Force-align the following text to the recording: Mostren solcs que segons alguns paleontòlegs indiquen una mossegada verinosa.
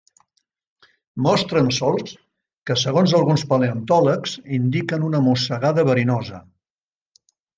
Mostren 1.25 1.67
solcs 1.79 2.13
que 2.69 2.77
segons 2.85 3.13
alguns 3.19 3.43
paleontòlegs 3.53 4.33
indiquen 4.61 5.07
una 5.11 5.23
mossegada 5.29 5.87
verinosa. 5.93 6.41